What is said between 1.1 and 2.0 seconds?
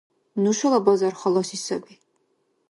халаси саби